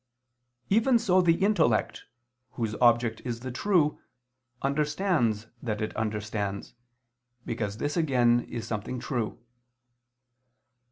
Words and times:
Even 0.71 0.97
so 0.97 1.21
the 1.21 1.35
intellect, 1.43 2.05
whose 2.53 2.73
object 2.81 3.21
is 3.23 3.41
the 3.41 3.51
true, 3.51 4.01
understands 4.63 5.45
that 5.61 5.79
it 5.79 5.95
understands, 5.95 6.73
because 7.45 7.77
this 7.77 7.95
again 7.97 8.39
is 8.49 8.65
something 8.65 8.99
true. 8.99 9.37